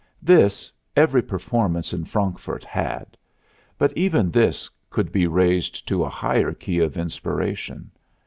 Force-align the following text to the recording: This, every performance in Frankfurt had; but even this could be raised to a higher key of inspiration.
This, 0.23 0.71
every 0.95 1.21
performance 1.21 1.93
in 1.93 2.05
Frankfurt 2.05 2.63
had; 2.65 3.15
but 3.77 3.95
even 3.95 4.31
this 4.31 4.67
could 4.89 5.11
be 5.11 5.27
raised 5.27 5.87
to 5.89 6.03
a 6.03 6.09
higher 6.09 6.53
key 6.55 6.79
of 6.79 6.97
inspiration. 6.97 7.91